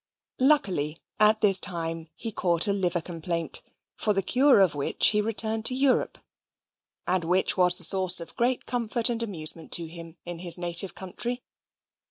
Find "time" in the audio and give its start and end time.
1.59-2.09